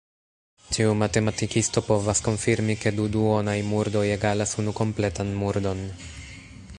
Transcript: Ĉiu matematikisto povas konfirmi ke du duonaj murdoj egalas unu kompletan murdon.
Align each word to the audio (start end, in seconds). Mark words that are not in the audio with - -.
Ĉiu 0.75 0.93
matematikisto 1.01 1.83
povas 1.89 2.21
konfirmi 2.29 2.77
ke 2.85 2.93
du 3.01 3.07
duonaj 3.17 3.57
murdoj 3.73 4.03
egalas 4.15 4.57
unu 4.65 4.77
kompletan 4.81 5.33
murdon. 5.43 5.89